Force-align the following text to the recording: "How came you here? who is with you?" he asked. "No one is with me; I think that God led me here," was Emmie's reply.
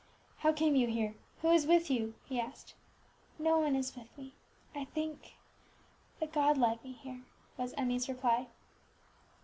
"How 0.37 0.51
came 0.51 0.75
you 0.75 0.87
here? 0.87 1.13
who 1.43 1.51
is 1.51 1.67
with 1.67 1.91
you?" 1.91 2.15
he 2.25 2.39
asked. 2.39 2.73
"No 3.37 3.59
one 3.59 3.75
is 3.75 3.95
with 3.95 4.07
me; 4.17 4.33
I 4.73 4.85
think 4.85 5.35
that 6.19 6.33
God 6.33 6.57
led 6.57 6.83
me 6.83 6.93
here," 6.93 7.21
was 7.55 7.73
Emmie's 7.77 8.09
reply. 8.09 8.47